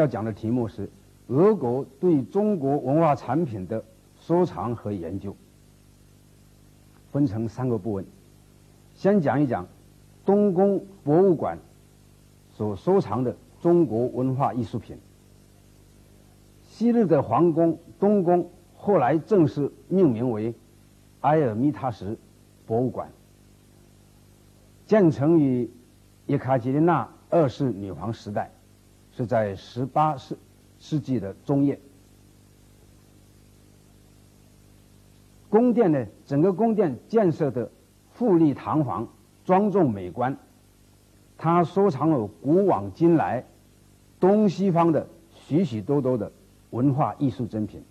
[0.00, 0.88] 要讲的题目是
[1.28, 3.84] 俄国对中国文化产品的
[4.18, 5.36] 收藏和研究，
[7.12, 8.06] 分成三个部分。
[8.94, 9.66] 先讲一讲
[10.24, 11.58] 东宫博物馆
[12.54, 14.98] 所收藏的中国文化艺术品。
[16.62, 20.54] 昔日的皇宫东宫，后来正式命名为
[21.20, 22.16] 埃尔米塔什
[22.66, 23.10] 博物馆，
[24.86, 25.70] 建成于
[26.26, 28.50] 叶卡捷琳娜二世女皇时代，
[29.20, 30.34] 是在十八世
[30.78, 31.78] 世纪的中叶。
[35.50, 37.70] 宫殿呢，整个宫殿建设的
[38.14, 39.06] 富丽堂皇、
[39.44, 40.34] 庄重美观。
[41.36, 43.44] 它收藏了古往今来
[44.18, 46.32] 东西方的许许多多的。
[46.70, 47.82] 文化艺术珍品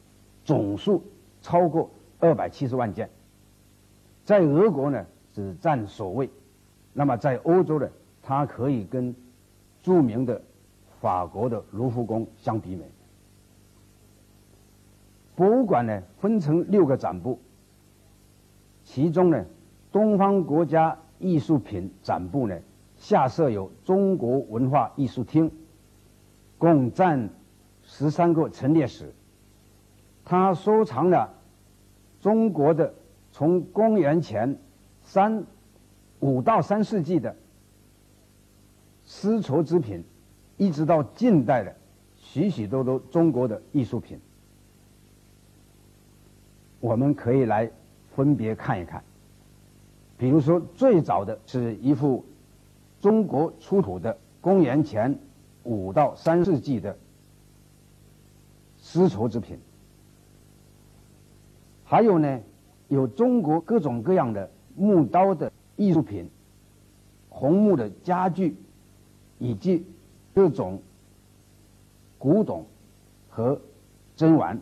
[0.46, 1.04] 总数
[1.42, 3.10] 超过二百七十万件，
[4.24, 6.30] 在俄国呢只占首位，
[6.94, 7.90] 那么在欧洲呢，
[8.24, 9.14] 它可以跟
[9.84, 10.42] 著名的
[11.00, 12.86] 法国的卢浮宫相媲美。
[15.36, 17.40] 博物馆呢分成六个展部，
[18.84, 19.46] 其中呢
[19.92, 22.60] 东方国家艺术品展部呢
[22.98, 25.52] 下设有中国文化艺术厅，
[26.58, 27.30] 共占。
[27.92, 29.16] 十三个陈列室，
[30.24, 31.34] 他收藏了
[32.22, 32.94] 中国的
[33.32, 34.60] 从公元前
[35.02, 35.44] 三
[36.20, 37.36] 五到三世纪的
[39.04, 40.04] 丝绸织品，
[40.60, 41.74] 一直到近代的
[42.18, 44.20] 许许多多中国的艺术品，
[46.82, 47.72] 我们可以来
[48.14, 49.02] 分别看一看。
[50.18, 52.26] 比如说，最早的是一幅
[53.00, 55.18] 中国出土的公元前
[55.64, 56.96] 五到三世纪的。
[58.82, 59.58] 丝绸制品，
[61.84, 62.40] 还有呢，
[62.88, 66.30] 有中国各种各样的木刀的艺术品、
[67.28, 68.56] 红木的家具，
[69.38, 69.86] 以及
[70.40, 70.82] 各种
[72.18, 72.66] 古董
[73.28, 73.60] 和
[74.16, 74.62] 珍玩。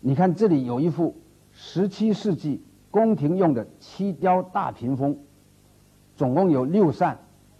[0.00, 1.14] 你看，这里有一幅
[1.52, 5.18] 十七世纪宫廷用的漆雕大屏风，
[6.14, 7.18] 总共有六扇，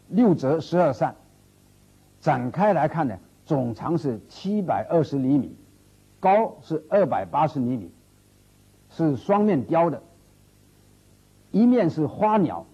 [0.08, 1.16] 六折十二扇，
[2.18, 3.18] 展开来看呢。
[3.44, 5.54] 总长是七百二十厘米，
[6.18, 7.90] 高是二百八十厘米，
[8.88, 10.02] 是双面雕的，
[11.50, 12.64] 一面是花鸟，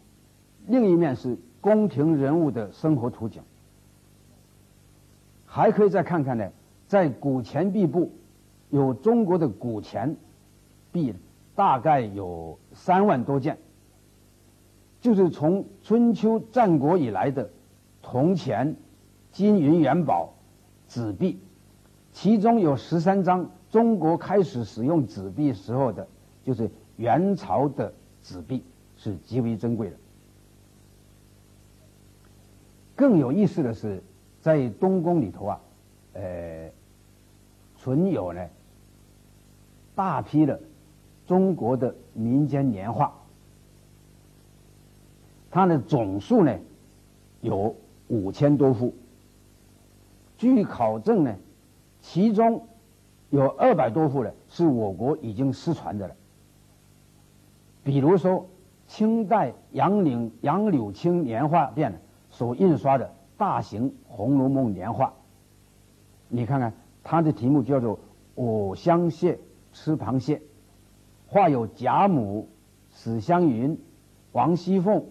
[0.69, 3.43] 另一面是宫廷人物的生活图景。
[5.55, 6.51] 还可以再看看呢，
[6.89, 8.11] 在古钱币部
[8.71, 10.17] 有中国的古钱
[10.91, 11.15] 币，
[11.55, 13.59] 大概有三万多件，
[14.99, 17.51] 就是从春秋战国以来的
[18.01, 18.75] 铜钱、
[19.31, 20.33] 金银元宝。
[20.89, 21.39] 纸币，
[22.13, 26.07] 其中有十三张中国开始使用纸币时候的，
[26.45, 27.93] 就是元朝的
[28.23, 28.63] 纸币，
[28.97, 29.97] 是极为珍贵的。
[32.95, 34.03] 更有意思的是，
[34.43, 35.61] 在东宫里头啊，
[36.15, 36.69] 呃，
[37.77, 38.45] 存有呢
[39.95, 40.61] 大批的
[41.27, 43.15] 中国的民间年画，
[45.49, 46.59] 它的总数呢
[47.41, 47.75] 有
[48.09, 48.93] 五千多幅。
[50.37, 51.37] 据考证呢，
[52.01, 52.67] 其中
[53.31, 56.17] 有二百多幅呢是我国已经失传的了。
[57.85, 58.49] 比如说，
[58.89, 65.13] 清代杨柳杨柳青年画店所印刷的大型《红楼梦》年画，
[66.29, 66.73] 你看看
[67.03, 67.97] 它的题目叫做
[68.37, 69.37] 《藕香榭
[69.73, 70.37] 吃螃蟹》，
[71.27, 72.49] 画有贾母、
[72.93, 73.77] 史湘云、
[74.31, 75.05] 王熙凤、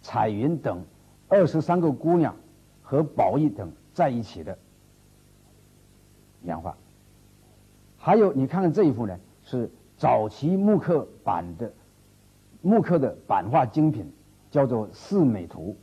[0.00, 0.82] 彩云等
[1.28, 2.34] 二十三个姑娘
[2.80, 3.70] 和宝玉等。
[3.92, 4.56] 在一起的
[6.40, 6.74] 年画，
[7.98, 11.70] 还有你看看这一幅呢，是早期木刻版的
[12.62, 14.10] 木刻的版画精品，
[14.50, 15.76] 叫做《四美图》。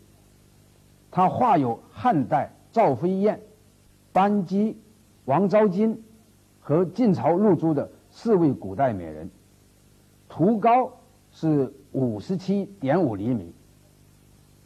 [1.11, 3.41] 它画有汉代赵飞燕、
[4.11, 4.77] 班姬、
[5.25, 6.03] 王昭君
[6.59, 9.29] 和晋朝入珠的四位古代美人。
[10.27, 10.91] 图高
[11.31, 13.53] 是五十七点五厘米，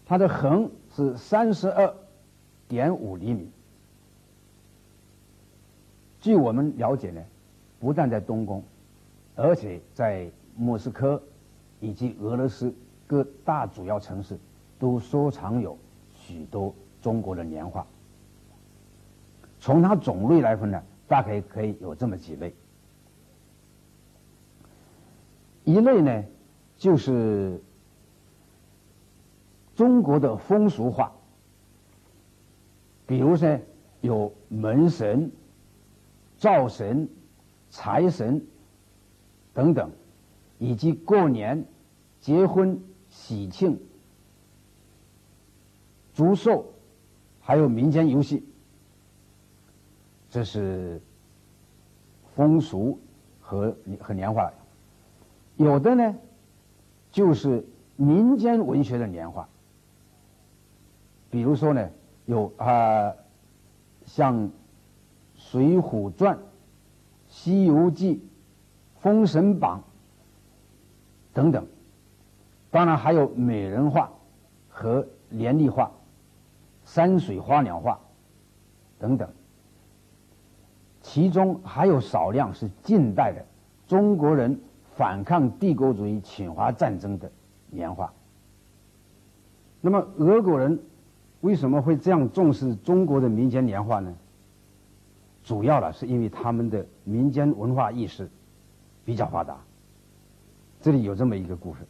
[0.05, 1.93] 它的横是三十二。
[2.65, 3.51] 点五厘米。
[6.19, 7.21] 据我们了解呢，
[7.79, 8.63] 不但在东宫，
[9.35, 11.21] 而且在莫斯科
[11.79, 12.73] 以及俄罗斯
[13.05, 14.39] 各大主要城市，
[14.79, 15.77] 都收藏有
[16.25, 17.85] 许多中国的年画。
[19.59, 22.53] 从它种类来分呢，大概可以有这么几类。
[25.63, 26.23] 一类呢，
[26.77, 27.61] 就是
[29.75, 31.11] 中国的风俗画。
[33.05, 33.59] 比如说，
[34.01, 35.31] 有门神、
[36.37, 37.07] 灶神、
[37.69, 38.45] 财神
[39.53, 39.89] 等等，
[40.57, 41.65] 以及过年、
[42.19, 43.79] 结婚、喜庆、
[46.13, 46.65] 祝寿，
[47.41, 48.45] 还有民间游戏
[50.29, 51.01] 这是
[52.35, 52.99] 风俗
[53.39, 54.51] 和和年画；
[55.57, 56.15] 有的呢，
[57.11, 57.65] 就是
[57.95, 59.47] 民间文学的年画。
[61.29, 61.89] 比如说呢，
[62.25, 63.13] 有啊，
[64.05, 64.35] 像
[65.35, 66.35] 《水浒传》
[67.27, 68.15] 《西游记》
[69.01, 69.79] 《封神榜》
[71.35, 71.65] 等等。
[72.69, 74.11] 当然还有美人画
[74.69, 75.91] 和连丽画、
[76.85, 77.99] 山水花鸟画
[78.99, 79.29] 等等。
[81.01, 83.45] 其中还有少量是近代的
[83.87, 84.59] 中国人
[84.95, 87.31] 反抗帝国主义侵华战争的
[87.69, 88.13] 年画。
[89.81, 90.79] 那么俄国人
[91.41, 94.15] 为什么会这样重视中国的民间年画呢？
[95.43, 98.29] 主要呢是因为他们的民间文化意识
[99.03, 99.57] 比较发达。
[100.79, 101.81] 这里有这么一个故事：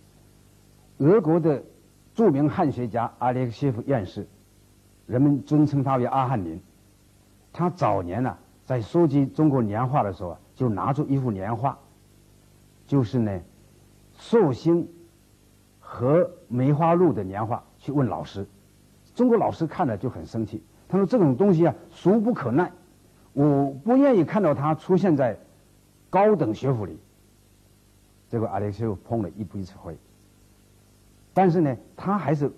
[0.98, 1.63] 俄国的
[2.16, 4.28] 著名汉学家阿列克谢夫院士，
[5.06, 6.62] 人们尊称他为阿汉林。
[7.52, 8.38] 他早年呢。
[8.66, 11.78] 在收集中国年画的时候啊，就拿出一幅年画，
[12.88, 13.42] 就是呢，
[14.14, 14.88] 寿星
[15.82, 18.48] 和梅花鹿的年画，去问老师。
[19.14, 22.72] 中国老师看了就很生气，他说：“这种东西啊，俗不可耐，
[23.34, 25.38] 我不愿意看到它出现在
[26.10, 26.98] 高等学府里。”
[28.30, 29.98] 结果阿列克谢夫碰了一鼻子灰。
[31.34, 32.50] 但是呢，他还是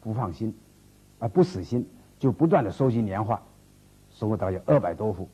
[0.00, 0.52] 不放心，
[1.24, 1.88] 啊，不死心，
[2.18, 3.40] 就不断的收集年画，
[4.10, 5.26] 收过大约二百多幅。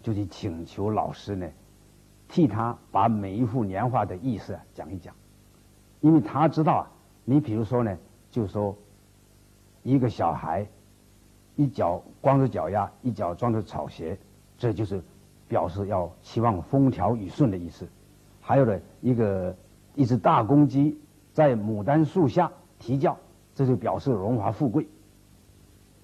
[0.00, 1.46] 就去请求老师呢，
[2.28, 5.14] 替他把每一幅年画的意思啊讲一讲，
[6.00, 6.90] 因为他知道啊，
[7.26, 7.94] 你比如说呢，
[8.30, 8.74] 就说
[9.82, 10.66] 一个小孩
[11.56, 14.18] 一脚光着脚丫，一脚装着草鞋，
[14.56, 15.02] 这就是
[15.46, 17.86] 表示要期望风调雨顺的意思。
[18.40, 19.54] 还有呢，一个
[19.94, 20.98] 一只大公鸡
[21.34, 23.18] 在牡丹树下啼叫，
[23.54, 24.88] 这就表示荣华富贵。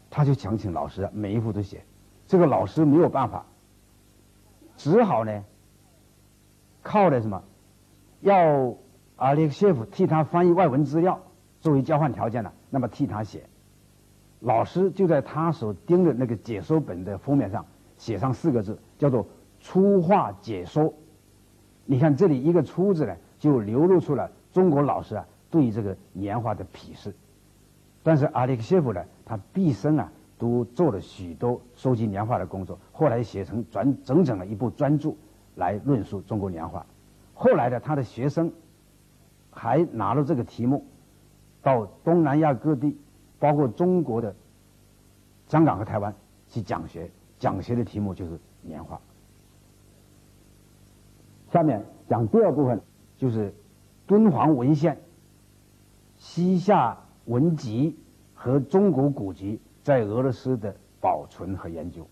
[0.08, 1.84] 他就想请老师每一幅都写，
[2.26, 3.46] 这个老师没有办法。
[4.76, 5.44] 只好呢，
[6.82, 7.42] 靠的什么？
[8.20, 8.74] 要
[9.16, 11.20] 阿列克谢夫替他翻译外文资料
[11.60, 12.52] 作为交换条件呢？
[12.70, 13.46] 那么替他写，
[14.40, 17.64] 老师就在他所盯的那个解说本的封面上
[17.96, 19.26] 写上四个字，叫做
[19.60, 20.92] “粗话解说”。
[21.86, 27.14] 你看这里一个“粗”字呢，就流露出了中国老师啊对这个年画的鄙视。
[28.02, 30.10] 但是阿列克谢夫呢，他毕生啊。
[30.40, 35.12] 都做了许多收集年画的工作，后来写成专整整的一部专著
[35.54, 36.86] 来论述中国年画。
[37.34, 38.50] 后来的他的学生
[39.50, 40.86] 还拿了这个题目
[41.60, 42.96] 到东南亚各地，
[43.38, 44.34] 包括中国的
[45.46, 46.14] 香港和台湾
[46.48, 48.98] 去讲学，讲学的题目就是年画。
[51.52, 52.80] 下面讲第二部分，
[53.18, 53.54] 就是
[54.06, 54.98] 敦煌文献、
[56.16, 56.96] 西夏
[57.26, 57.96] 文集
[58.34, 59.60] 和中国古籍。
[59.82, 62.06] 在俄罗斯的保存和研究。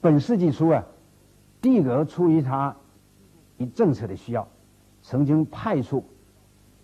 [0.00, 0.84] 本世纪初啊，
[1.60, 2.76] 帝俄出于他
[3.56, 4.48] 一政策的需要，
[5.00, 6.04] 曾经派出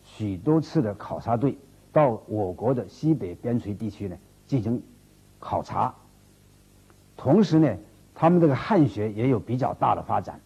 [0.05, 1.59] 许多次的考察队
[1.93, 4.81] 到我国的西北边陲地区呢进行
[5.41, 5.93] 考察。
[7.17, 7.77] 同时呢，
[8.15, 10.41] 他们这个汉学也有比较大的发展，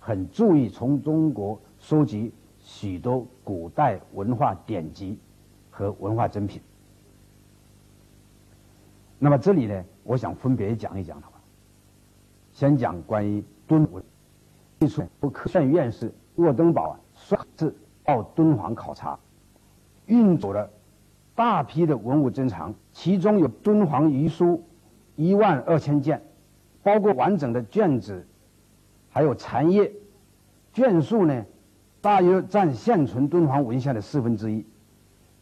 [0.00, 5.18] 很注意从中国收集许多古代文化典籍
[5.74, 6.62] 和文化珍品。
[9.18, 11.32] 那么这里呢，我想分别讲一讲的话，
[12.52, 14.00] 先讲关于敦煌。
[14.78, 19.18] 最初，科学院院士沃登堡啊，率自到敦煌考察，
[20.06, 20.70] 运走了
[21.34, 24.62] 大批的文物珍藏，其中有敦煌遗书
[25.16, 26.22] 一万二千件，
[26.84, 28.24] 包括完整的卷子，
[29.10, 29.90] 还有残页，
[30.72, 31.44] 卷数呢，
[32.00, 34.66] 大约占现存敦煌文献的四分之一，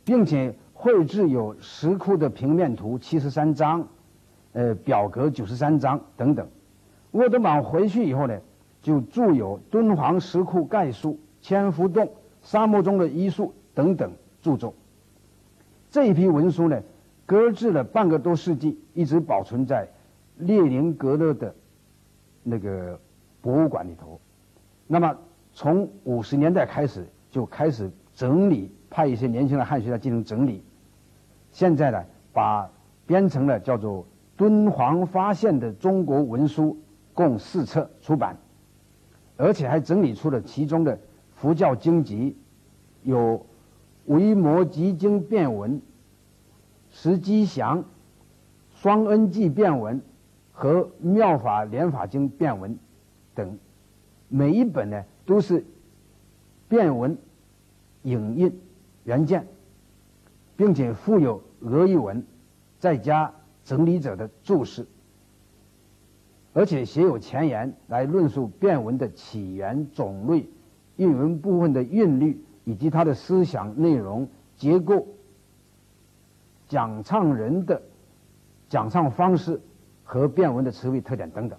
[0.04, 0.54] 并且。
[0.74, 3.86] 绘制有石窟的平面图七十三张，
[4.52, 6.48] 呃，表格九十三张等等。
[7.12, 8.36] 沃德玛回去以后呢，
[8.82, 12.04] 就著有《敦煌石窟概述》《千佛洞》
[12.42, 13.44] 《沙漠中的医术》
[13.74, 14.74] 等等著作。
[15.88, 16.82] 这一批文书呢，
[17.26, 19.86] 搁置了半个多世纪，一直保存在
[20.36, 21.54] 列宁格勒的
[22.42, 22.98] 那个
[23.40, 24.20] 博物馆里头。
[24.88, 25.16] 那么，
[25.52, 30.62] 从五十年代开始就开始整理，派一些年轻的汉学家进行整理。
[31.50, 32.70] 现在呢，把
[33.06, 34.02] 编成了叫做
[34.36, 36.64] 《敦煌发现的中国文书》，
[37.14, 38.36] 共四册出版，
[39.36, 40.98] 而且还整理出了其中的
[41.34, 42.36] 佛教经籍，
[43.02, 43.18] 有
[44.06, 45.72] 《维摩诘经变文》
[46.90, 47.78] 《石基祥》
[48.74, 49.98] 《双恩记变文》
[50.52, 52.74] 和《妙法莲法经变文》
[53.34, 53.58] 等，
[54.28, 55.64] 每一本呢都是
[56.68, 57.16] 变文
[58.02, 58.60] 影印
[59.04, 59.46] 原件。
[60.54, 62.24] 并且附有俄译文，
[62.78, 63.32] 再加
[63.64, 64.86] 整理者的注释。
[66.52, 70.48] 而且写有前言来论述变文的起源、种类、
[70.96, 75.08] 韵文部分的韵律以及它的思想内容、结构、
[76.68, 77.82] 讲唱人的
[78.68, 79.60] 讲唱方式
[80.04, 81.58] 和变文的词汇特点等等。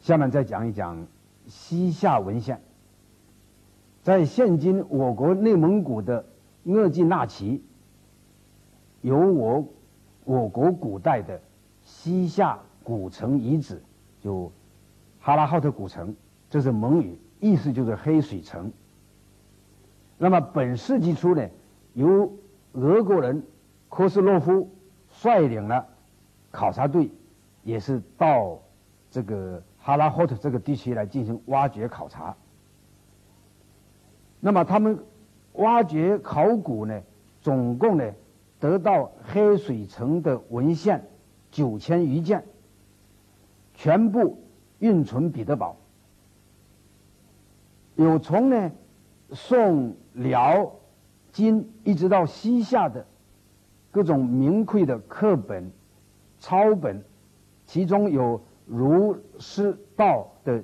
[0.00, 1.06] 下面再讲一讲
[1.46, 2.60] 西夏文献。
[4.02, 6.24] 在现今我国内蒙古的
[6.64, 7.62] 额济纳旗，
[9.00, 9.66] 有我
[10.24, 11.40] 我国古代的
[11.82, 13.82] 西夏古城遗址，
[14.20, 14.50] 就
[15.20, 16.14] 哈拉浩特古城，
[16.48, 18.72] 这是蒙语，意思就是黑水城。
[20.18, 21.48] 那么本世纪初呢，
[21.94, 22.32] 由
[22.72, 23.42] 俄国人
[23.88, 24.68] 科斯洛夫
[25.08, 25.86] 率领了
[26.50, 27.10] 考察队，
[27.62, 28.58] 也是到
[29.10, 29.62] 这个。
[29.86, 32.36] 哈拉霍特这个地区来进行挖掘考察，
[34.40, 34.98] 那么他们
[35.52, 37.00] 挖掘考古呢，
[37.40, 38.12] 总共呢
[38.58, 41.06] 得到黑水城的文献
[41.52, 42.44] 九千余件，
[43.74, 44.42] 全部
[44.80, 45.76] 运存彼得堡，
[47.94, 48.72] 有从呢
[49.30, 50.72] 宋辽
[51.30, 53.06] 金一直到西夏的
[53.92, 55.70] 各种名贵的课本
[56.40, 57.04] 抄本，
[57.66, 58.40] 其中有。
[58.68, 60.62] 儒诗道的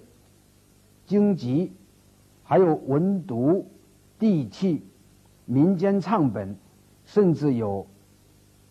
[1.07, 1.73] 经籍，
[2.43, 3.67] 还有文读、
[4.19, 4.83] 地契、
[5.45, 6.57] 民间唱本，
[7.05, 7.87] 甚至有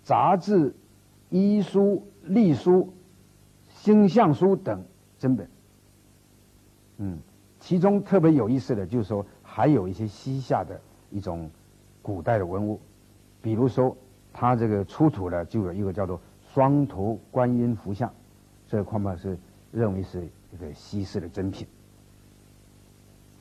[0.03, 0.73] 杂志、
[1.29, 2.93] 医书、隶书、
[3.69, 4.83] 星象书等
[5.19, 5.47] 真本。
[6.97, 7.19] 嗯，
[7.59, 10.79] 其中特别有意思的就是说，还有一些西夏的
[11.09, 11.49] 一种
[12.01, 12.79] 古代的文物，
[13.41, 13.95] 比如说，
[14.31, 16.19] 它这个出土的就有一个叫做
[16.53, 18.11] 双头观音佛像。
[18.67, 19.37] 这恐怕是
[19.71, 21.65] 认为是一个西式的珍品。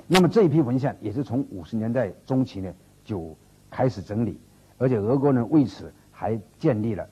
[0.06, 2.72] 那么这一批文献也是从五十年代中期呢
[3.04, 3.36] 就
[3.70, 4.40] 开始整理，
[4.78, 7.08] 而且俄国人为此还建立了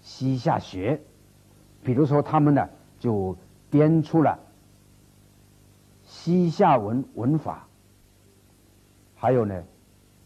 [0.00, 1.00] 西夏学，
[1.82, 3.36] 比如说他们呢就
[3.70, 4.38] 编出了
[6.04, 7.66] 西夏文文法，
[9.14, 9.62] 还有呢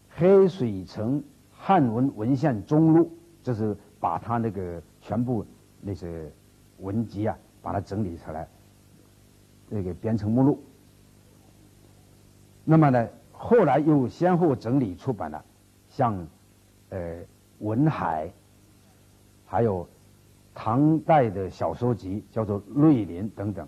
[0.09, 3.11] 黑水城汉文文献中录，
[3.43, 5.45] 这是把他那个全部
[5.81, 6.31] 那些。
[6.79, 7.35] 文集啊，
[7.67, 8.47] 把它整理出来，
[9.69, 10.63] 这个编成目录。
[12.63, 15.43] 那么呢，后来又先后整理出版了，
[15.89, 16.25] 像
[16.87, 17.19] 呃
[17.59, 18.31] 文海，
[19.45, 19.85] 还有
[20.55, 23.67] 唐代的小说集，叫做《瑞林》等等。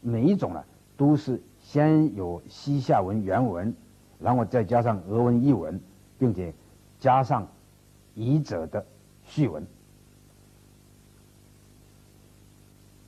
[0.00, 0.64] 每一种呢，
[0.96, 3.74] 都是先有西夏文原文，
[4.18, 5.78] 然后再加上俄文译文，
[6.18, 6.54] 并且
[6.98, 7.46] 加上
[8.14, 8.86] 译者的
[9.24, 9.62] 序文。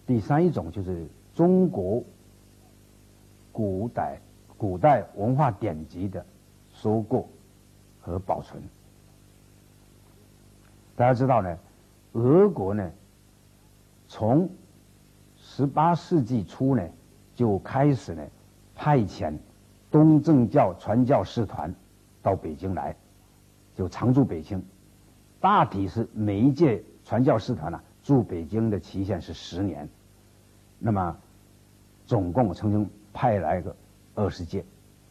[0.08, 2.02] 第三一种就是中国
[3.52, 4.18] 古代
[4.56, 6.24] 古代文化典籍的
[6.72, 7.28] 收购
[8.00, 8.62] 和保存。
[10.96, 11.58] 大家知道呢，
[12.12, 12.90] 俄国呢，
[14.06, 14.48] 从
[15.36, 16.88] 十八世纪初呢
[17.34, 18.26] 就开始呢
[18.74, 19.34] 派遣
[19.90, 21.74] 东正教传教士团
[22.22, 22.96] 到北京来，
[23.74, 24.64] 就常驻北京。
[25.38, 29.86] 大体是每一届传教士团呢驻北京的期限是十年。
[30.80, 31.16] 那么，
[32.06, 33.74] 总共曾经派来个
[34.14, 34.64] 二十届。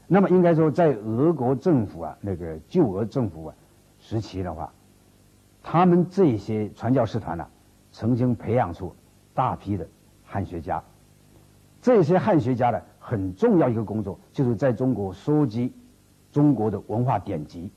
[0.07, 3.55] 那么应该说，在俄国政府啊，那个旧俄政府啊
[3.99, 4.71] 时期的话，
[5.61, 7.45] 他们这些传教士团呢，
[7.91, 8.95] 曾经培养出
[9.33, 9.85] 大批的
[10.23, 10.81] 汉学家。
[11.81, 15.73] 这些汉学家呢，很重要一个工作，就是在中国收集
[16.31, 17.69] 中国的文化典籍。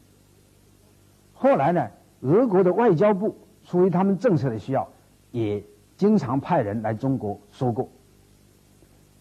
[1.34, 1.88] 后来呢，
[2.20, 4.88] 俄国的外交部出于他们政策的需要，
[5.32, 5.64] 也。
[6.00, 7.86] 经常派人来中国收购，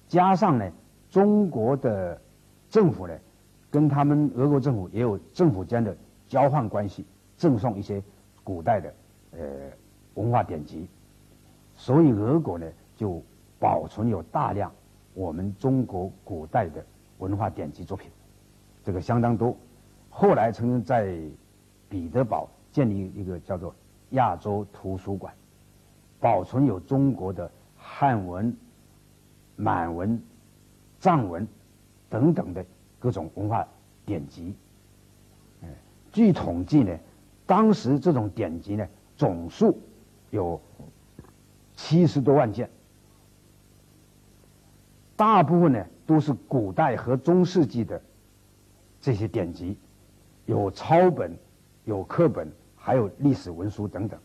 [0.08, 0.72] 加上呢，
[1.10, 2.18] 中国的
[2.70, 3.14] 政府呢，
[3.70, 5.94] 跟他们俄国政府也有政府间的
[6.26, 7.06] 交换关系，
[7.36, 8.02] 赠送一些
[8.46, 8.94] 古代的
[9.32, 9.40] 呃
[10.14, 10.88] 文化典籍，
[11.76, 13.22] 所以俄国呢就
[13.60, 14.72] 保存有大量
[15.14, 16.82] 我们中国古代的
[17.18, 18.10] 文化典籍作品，
[18.86, 19.54] 这个相当多。
[20.10, 21.20] 后来曾经在
[21.90, 23.76] 彼得堡建立一个叫做
[24.12, 25.34] 亚洲图书馆。
[26.20, 28.56] 保存有中国的汉文、
[29.56, 30.22] 满文、
[31.00, 31.48] 藏文
[32.10, 32.66] 等等的
[33.00, 33.68] 各种文化
[34.06, 34.54] 典籍。
[36.12, 36.98] 据统计呢，
[37.46, 39.80] 当时这种典籍呢总数
[40.32, 40.60] 有
[41.76, 42.70] 七十多万件，
[45.16, 48.02] 大部分呢都是古代和中世纪的
[49.00, 49.78] 这些典籍，
[50.46, 51.38] 有抄本、
[51.86, 54.20] 有课本，还有历史文书等等。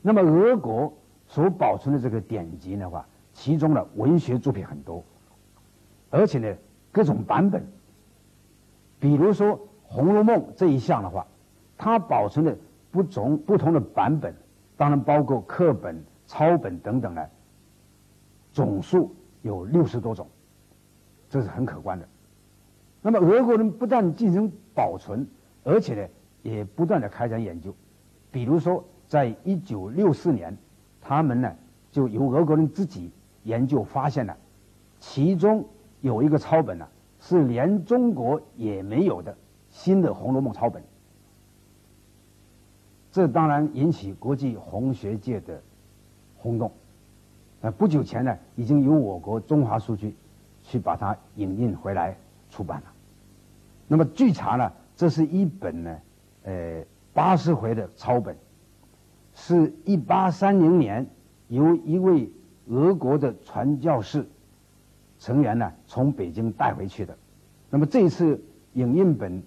[0.00, 0.92] 那么俄国
[1.26, 5.04] 所保存的这个典籍的话，其中的文学作品很多，
[6.10, 6.56] 而且呢
[6.90, 7.66] 各种版本，
[8.98, 9.48] 比如说
[9.82, 11.26] 《红楼梦》这一项的话，
[11.76, 12.56] 它保存的
[12.90, 14.34] 不同不同的版本，
[14.76, 17.26] 当然包括课本、抄本等等呢，
[18.52, 20.26] 总数有六十多种，
[21.28, 22.08] 这是很可观的。
[23.02, 25.26] 那么俄国人不但进行保存，
[25.64, 26.08] 而且呢，
[26.42, 27.74] 也不断的开展研究。
[28.30, 30.56] 比如说，在一九六四年，
[31.00, 31.52] 他们呢
[31.90, 33.10] 就由俄国人自己
[33.44, 34.36] 研究发现了，
[35.00, 35.64] 其中
[36.02, 36.86] 有一个抄本呢
[37.18, 39.36] 是连中国也没有的
[39.70, 40.82] 新的《红楼梦》抄本。
[43.10, 45.60] 这当然引起国际红学界的
[46.36, 46.70] 轰动。
[47.60, 50.14] 那不久前呢，已经由我国中华书局
[50.62, 52.16] 去把它引印回来
[52.50, 52.92] 出版了。
[53.88, 55.98] 那么据查呢，这是一本呢，
[56.44, 56.84] 呃，
[57.14, 58.36] 八十回的抄本，
[59.40, 61.06] 是一八三零年
[61.46, 62.30] 由一位
[62.66, 64.26] 俄国的传教士
[65.18, 67.16] 成员呢从北京带回去的。
[67.70, 68.42] 那么这一次
[68.74, 69.42] 影印本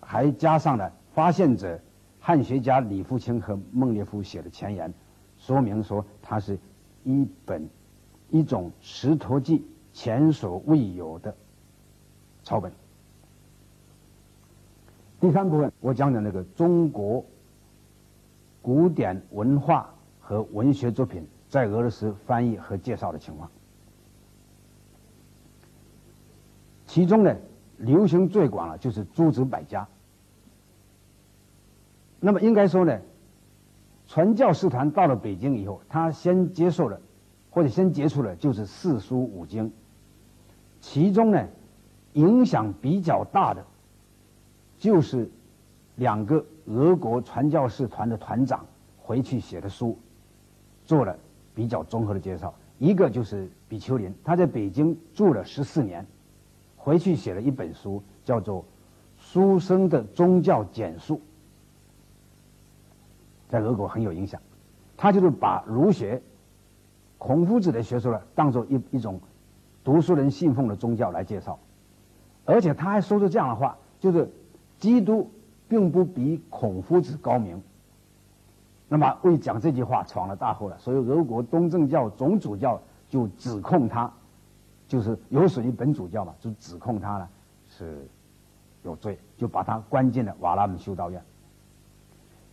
[0.00, 1.80] 还加上了发现者。
[2.26, 4.94] 汉学家李富清和孟列夫写的前言，
[5.36, 6.58] 说明说它是
[7.04, 7.68] 一本
[8.30, 11.36] 一种石头记前所未有的
[12.42, 12.72] 抄本。
[15.20, 17.22] 第三部分，我讲讲那个中国
[18.64, 23.50] 古典文化和文学作品在俄罗斯翻译和介绍的情况。
[26.86, 27.36] 其中呢，
[27.76, 29.86] 流行最广了就是诸子百家。
[32.20, 32.98] 那么应该说呢，
[34.06, 36.98] 传教士团到了北京以后，他先接受了，
[37.50, 39.70] 或者先接触了，就是四书五经。
[40.80, 41.46] 其中呢，
[42.14, 43.62] 影响比较大的，
[44.78, 45.30] 就是
[45.96, 48.64] 两个俄国传教士团的团长
[48.98, 49.98] 回去写的书，
[50.84, 51.16] 做了
[51.54, 52.54] 比较综合的介绍。
[52.78, 56.06] 一个就是比丘林，他在北京住了十四年，
[56.76, 58.62] 回去写了一本书，叫做
[59.16, 61.16] 《书生的宗教简述》。
[63.48, 64.40] 在俄国很有影响，
[64.96, 66.20] 他就是把儒学、
[67.18, 69.20] 孔夫子的学说呢，当做一一种
[69.84, 71.58] 读书人信奉的宗教来介绍，
[72.44, 74.28] 而且他还说出这样的话，就是
[74.78, 75.30] 基督
[75.68, 77.62] 并不比孔夫子高明。
[78.88, 84.12] 那么为讲这句话闯了大祸了，所以俄国东正教总主教就指控他，
[84.86, 87.28] 就是有属于本主教嘛，就指控他呢
[87.68, 88.06] 是
[88.82, 91.20] 有罪，就把他关进了瓦拉姆修道院。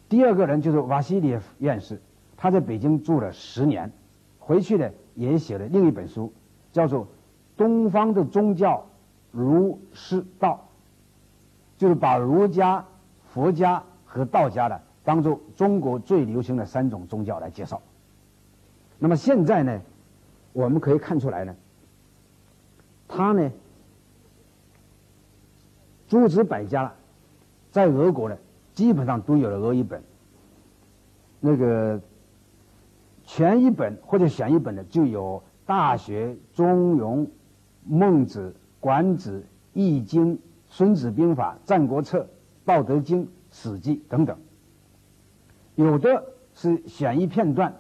[0.08, 2.02] 第二个人就是瓦西里夫院士，
[2.38, 3.92] 他在北京住了十年，
[4.40, 6.34] 回去呢也写了另一本书，
[6.72, 7.06] 叫做
[7.58, 8.86] 《东方的宗教
[9.32, 10.66] 儒释道》，
[11.80, 12.86] 就是把儒家、
[13.34, 17.82] 佛家和道家的当做中国最流行的三种宗教来介绍。
[19.00, 19.82] 那么现在呢，
[20.54, 21.56] 我们可以看出来呢，
[23.08, 23.52] 他呢
[26.08, 26.94] 诸子百家，
[27.72, 28.38] 在俄国呢。
[28.74, 30.02] 基本上都有了俄译本，
[31.42, 32.02] 那个
[33.26, 37.18] 全一本或者选一本的就有《大学》《中庸》
[37.86, 38.48] 《孟子》
[38.80, 39.40] 《管子》
[39.74, 40.36] 《易经》
[40.70, 42.20] 《孙子兵法》《战国策》
[42.66, 44.38] 《道德经》《史记》等等，
[45.76, 47.74] 有的是选一片段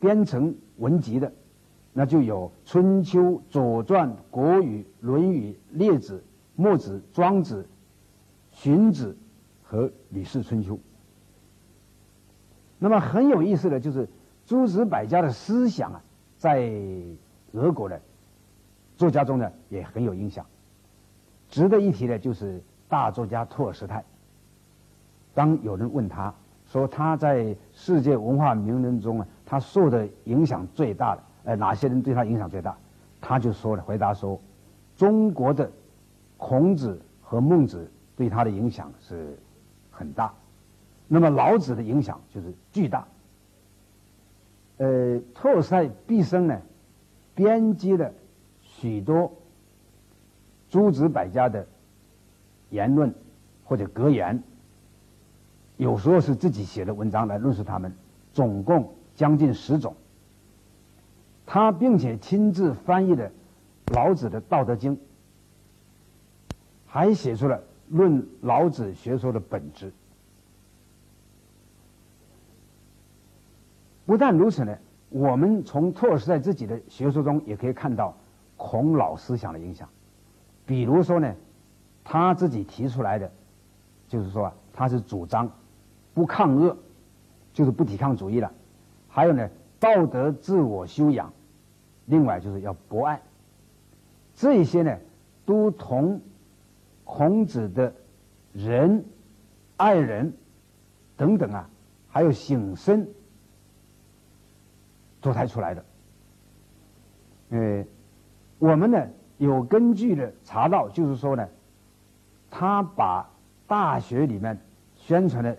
[0.00, 1.32] 编成文集的，
[1.92, 6.16] 那就有《春秋》《左传》《国语》《论语》《列子》
[6.54, 7.62] 《墨子》《庄子》
[8.52, 9.12] 《荀子》。
[9.70, 10.74] 和《吕氏春秋》，
[12.78, 14.08] 那么很有意思的就是
[14.46, 16.02] 诸子百家的思想啊，
[16.38, 16.72] 在
[17.52, 18.00] 俄国的
[18.96, 20.46] 作家中呢也很有影响。
[21.50, 24.04] 值得一提的就是大作家托尔斯泰。
[25.34, 26.34] 当有人问他
[26.66, 32.76] 说他在世界文化名人中啊，他受的影响最大的，呃，哪些人对他影响最大？
[33.20, 34.40] 他就说了，回答说，
[34.96, 35.70] 中国的
[36.36, 39.38] 孔子和孟子对他的影响是。
[39.90, 40.32] 很大，
[41.08, 43.04] 那么老子的影响就是巨大。
[44.76, 46.62] 呃，托尔斯泰毕生呢，
[47.34, 48.12] 编辑了
[48.62, 49.32] 许多
[50.70, 51.66] 诸子百家的
[52.70, 53.14] 言论
[53.64, 54.42] 或者格言，
[55.76, 57.92] 有时候是自己写的文章来论述他们，
[58.32, 59.94] 总共将近十种。
[61.46, 63.30] 他并且亲自翻译了
[63.92, 64.96] 老子的《道德经》，
[66.86, 67.62] 还写出了。
[67.90, 69.90] 论老子学说的本质。
[74.04, 74.76] 不但如此呢，
[75.08, 78.14] 我们从托尔斯泰自己的学说中也可以看到
[78.58, 79.88] 孔老思想的影响。
[80.66, 81.34] 比如说呢，
[82.10, 83.30] 他自己提出来的，
[84.08, 85.50] 就是说他是主张
[86.14, 86.74] 不抗恶，
[87.52, 88.50] 就是不抵抗主义了。
[89.08, 91.30] 还有呢，道德自我修养，
[92.06, 93.20] 另外就是要博爱。
[94.34, 94.98] 这一些呢，
[95.44, 96.18] 都同。
[97.10, 97.94] 孔子的
[98.52, 99.02] 仁
[99.78, 100.34] 爱人
[101.16, 101.70] 等等啊，
[102.06, 103.08] 还有醒身
[105.22, 105.84] 脱胎出来的。
[107.48, 107.84] 呃，
[108.58, 111.48] 我们呢有根据的查到，就是说呢，
[112.50, 113.28] 他把
[113.66, 114.58] 大学里面
[114.94, 115.56] 宣传的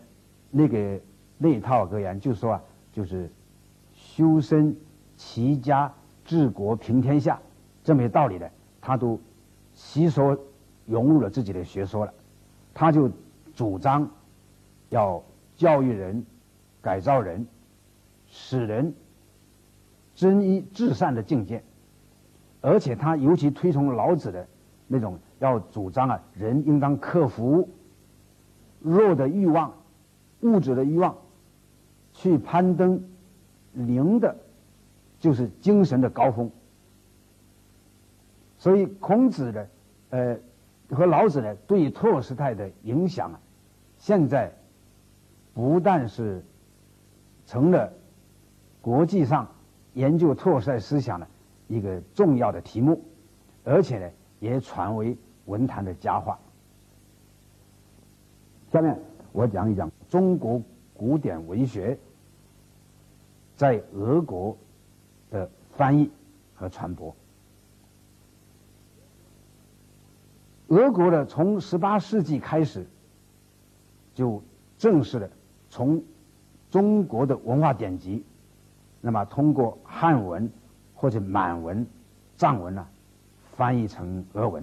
[0.50, 1.00] 那个
[1.38, 3.32] 那一套格言，就说啊，就是
[3.94, 4.76] 修身
[5.16, 5.94] 齐家
[6.26, 7.40] 治国平天下
[7.84, 9.20] 这么些道理的，他都
[9.74, 10.38] 吸收
[10.86, 12.14] 融入了自己的学说了。
[12.74, 13.10] 他就
[13.56, 14.10] 主张
[14.90, 15.24] 要
[15.56, 16.26] 教育人、
[16.82, 17.48] 改造人、
[18.28, 18.94] 使人
[20.16, 21.64] 真一至善的境界。
[22.62, 24.46] 而且他尤其推崇老子的
[24.88, 27.68] 那种，要主张啊，人应当克服
[28.80, 29.74] 弱的欲望、
[30.42, 31.18] 物质的欲望，
[32.14, 33.04] 去攀登
[33.74, 34.36] 灵的，
[35.20, 36.52] 就是精神的高峰。
[38.58, 39.70] 所以孔子的
[40.12, 40.38] 呃
[40.92, 43.40] 和老子呢，对托尔斯泰的影响啊，
[43.98, 44.54] 现在
[45.54, 46.46] 不但是
[47.46, 47.92] 成了
[48.82, 49.48] 国际上
[49.94, 51.28] 研究托尔斯泰思想的。
[51.72, 53.00] 一个重要的题目，
[53.64, 55.16] 而且呢，也传为
[55.50, 56.40] 文坛的佳话。
[58.72, 58.98] 下面
[59.32, 60.62] 我讲一讲中国
[60.94, 61.98] 古典文学
[63.56, 64.56] 在俄国
[65.32, 66.10] 的翻译
[66.56, 67.14] 和传播。
[70.68, 72.86] 俄国的从十八世纪开始，
[74.14, 74.42] 就
[74.78, 75.30] 正式的
[75.70, 76.02] 从
[76.70, 78.24] 中国的文化典籍，
[79.02, 80.50] 那么通过汉文。
[81.02, 81.88] 或者满文、
[82.36, 82.86] 藏文呢，
[83.56, 84.62] 翻译成俄文。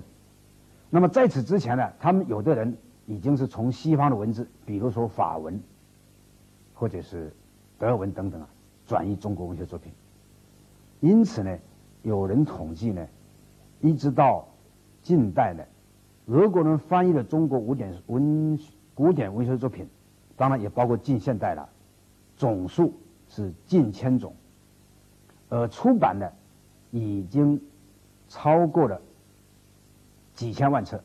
[0.88, 5.60] 那么在此之前呢，他们有的人已经是从西方的文字，比如说法文，
[6.74, 7.34] 或者是
[7.78, 8.48] 德文等等啊，
[8.86, 9.92] 转译中国文学作品。
[11.00, 11.58] 因此呢，
[12.02, 13.06] 有人统计呢，
[13.80, 14.46] 一直到
[15.02, 15.62] 近代呢，
[16.26, 18.58] 俄国人翻译的中国古典文
[18.94, 19.86] 古典文学作品，
[20.36, 21.68] 当然也包括近现代了，
[22.36, 22.94] 总数
[23.28, 24.34] 是近千种。
[25.48, 26.32] 而出版的
[26.90, 27.60] 已经
[28.28, 29.00] 超过了
[30.36, 31.02] 几千万册，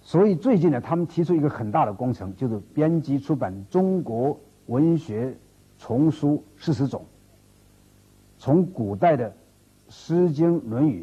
[0.00, 5.36] 所以最近呢，他们提出一个很大的工程，就是编辑出版中国文学
[5.78, 7.04] 丛书四十种，
[8.38, 9.30] 从古代的
[9.88, 11.02] 《诗经》《论语》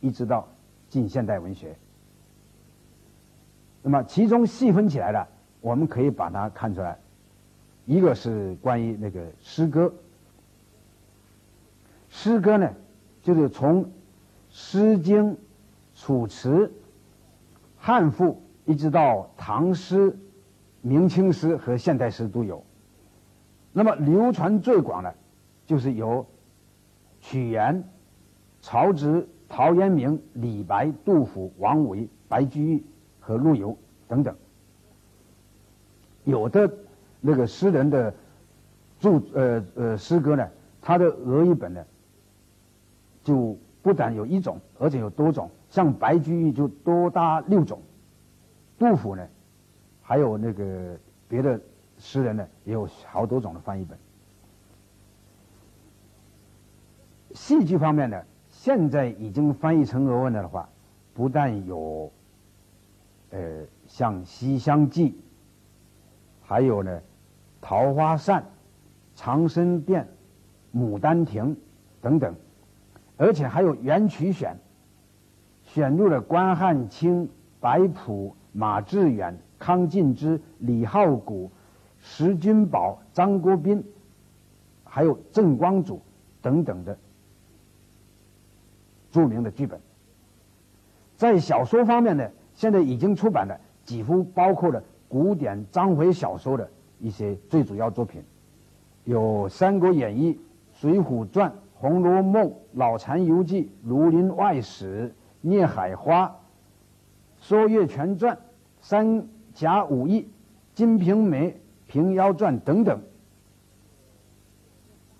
[0.00, 0.48] 一直到
[0.88, 1.76] 近现代文学。
[3.82, 5.28] 那么其中细分起来的，
[5.60, 6.98] 我们可以把它看出来，
[7.84, 9.92] 一个是关于那个诗歌。
[12.08, 12.74] 诗歌呢，
[13.22, 13.84] 就是从
[14.50, 15.24] 《诗经》
[16.00, 16.48] 《楚辞》
[17.76, 18.24] 《汉赋》
[18.64, 20.16] 一直到唐诗、
[20.80, 22.64] 明清诗和现代诗都有。
[23.70, 25.14] 那么流传最广的，
[25.66, 26.26] 就是有
[27.20, 27.84] 屈原、
[28.62, 32.82] 曹植、陶渊明、李白、杜甫、王维、白居易
[33.20, 33.76] 和陆游
[34.08, 34.34] 等等。
[36.24, 36.72] 有的
[37.20, 38.14] 那个诗人的
[38.98, 40.48] 著呃呃诗歌呢，
[40.80, 41.84] 他的俄译本呢。
[43.22, 47.80] 就不但有一种，而且有多种，像白居易就多达六种，
[48.78, 49.26] 杜甫呢，
[50.02, 51.60] 还有那个别的
[51.96, 53.96] 诗人呢，也有好多种的翻译本。
[57.32, 60.68] 戏剧方面呢，现在已经翻译成俄文的话，
[61.14, 62.10] 不但有，
[63.30, 65.10] 呃，像《西厢记》，
[66.42, 66.98] 还有呢，
[67.60, 68.42] 《桃花扇》
[69.14, 70.08] 《长生殿》
[70.82, 71.54] 《牡丹亭》
[72.00, 72.34] 等等。
[73.16, 74.56] 而且还有元曲选，
[75.72, 77.28] 选入了关汉卿、
[77.60, 81.48] 白朴、马致远、康敬之、李浩古、
[82.00, 83.84] 石君宝、张国斌，
[84.82, 86.02] 还有郑光祖
[86.42, 86.98] 等等的
[89.12, 89.80] 著名的剧本。
[91.16, 98.20] 在小说方面呢，现在已经出版的几乎包括了古典章回小说的一些最主要作品，
[99.04, 100.34] 有《三国演义》
[100.72, 101.48] 《水浒传》。
[101.82, 105.04] 《红楼梦》《老残游记》《儒林外史》
[105.40, 106.26] 《聂海花》
[107.40, 108.36] 《说岳全传》
[108.80, 110.20] 《三侠五义》
[110.74, 111.50] 《金瓶梅》
[111.86, 113.00] 《平妖传》等等，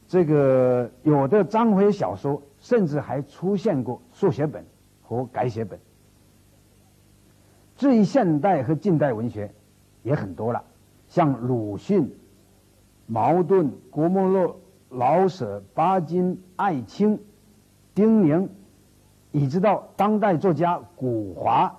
[0.08, 4.64] 这个有的章回小说甚至还出现过速写本
[5.02, 5.78] 和改写本。
[7.76, 9.52] 至于现代和近代文学，
[10.02, 10.64] 也很多了，
[11.08, 12.14] 像鲁迅、
[13.06, 14.60] 茅盾、郭沫若。
[14.92, 17.20] 老舍、巴金、艾青、
[17.94, 18.48] 丁宁，
[19.32, 21.74] 一直到当代作家古华、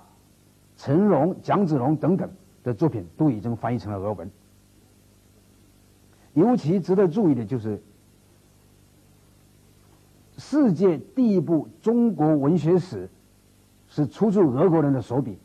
[0.76, 2.30] 陈荣、蒋子龙等等
[2.64, 4.30] 的作品，都已经翻译成了俄文。
[6.34, 7.82] 尤其值得注意的就是，
[10.38, 13.10] 世界第一部中国文学史
[13.86, 15.38] 是出自俄国人的手笔，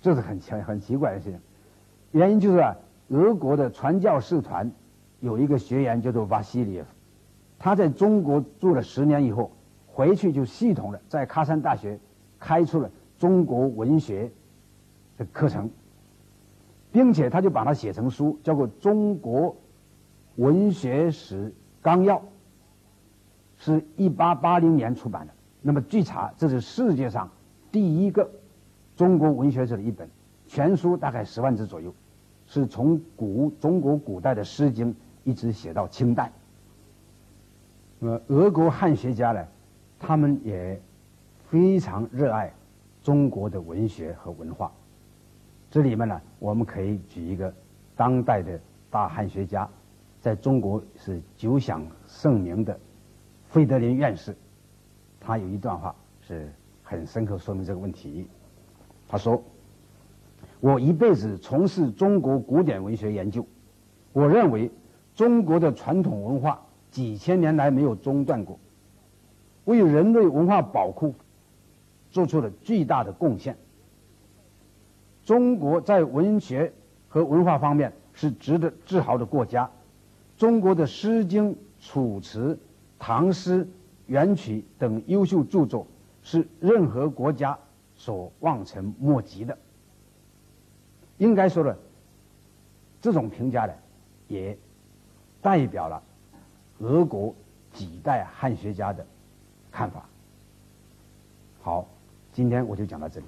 [0.00, 1.40] 这是很奇很奇怪的事情。
[2.12, 2.76] 原因就是啊，
[3.08, 4.70] 俄国的传教士团
[5.18, 6.86] 有一个学员叫做瓦西里夫，
[7.58, 9.50] 他在中国住了十年以后，
[9.94, 12.00] 回去就系统的在喀山大学
[12.40, 14.28] 开出了中国文学
[15.16, 15.70] 的课程，
[16.90, 19.56] 并且他就把它写成书，叫做《中国
[20.34, 22.18] 文学史纲要》，
[23.56, 25.32] 是一八八零年出版的。
[25.62, 27.30] 那么据查，这是世界上
[27.70, 28.28] 第一个
[28.96, 30.10] 中国文学史的一本
[30.48, 31.94] 全书，大概十万字左右。
[32.46, 36.30] 是从古中国古代的《诗经》一直写到清代。
[38.00, 39.46] 那么俄国汉学家呢，
[40.06, 40.78] 他们也
[41.48, 42.52] 非常热爱
[43.00, 44.70] 中国的文学和文化。
[45.70, 47.52] 这里面呢，我们可以举一个
[47.96, 49.66] 当代的大汉学家，
[50.20, 52.78] 在中国是久享盛名的
[53.46, 54.36] 费德林院士。
[55.18, 58.28] 他有一段话是很深刻说明这个问题。
[59.08, 59.42] 他说。
[60.60, 63.46] 我一辈子从事中国古典文学研究，
[64.14, 64.70] 我认为
[65.14, 66.58] 中国的传统文化
[66.90, 68.58] 几千年来没有中断过，
[69.64, 71.14] 为人类文化宝库
[72.10, 73.56] 做出了巨大的贡献。
[75.24, 76.72] 中国在文学
[77.08, 79.70] 和文化方面是值得自豪的国家。
[80.36, 81.50] 中国的《诗经》
[81.80, 82.54] 《楚辞》
[82.98, 83.64] 《唐诗》
[84.06, 85.86] 《元曲》等优秀著作
[86.22, 87.58] 是任何国家
[87.94, 89.56] 所望尘莫及的。
[91.18, 91.78] 应该说的，
[93.00, 93.72] 这种评价呢，
[94.26, 94.58] 也
[95.40, 96.02] 代表了
[96.80, 97.34] 俄国
[97.72, 99.06] 几代汉学家的
[99.74, 100.08] 看法。
[101.60, 101.84] 好，
[102.32, 103.26] 今天我就讲到这里。